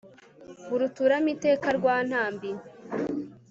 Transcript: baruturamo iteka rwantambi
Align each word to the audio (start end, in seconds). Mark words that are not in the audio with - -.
baruturamo 0.69 1.27
iteka 1.35 1.67
rwantambi 1.77 2.49